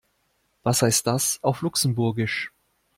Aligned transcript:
Was 0.63 0.81
heißt 0.81 1.05
das 1.05 1.37
auf 1.43 1.61
Luxemburgisch? 1.61 2.51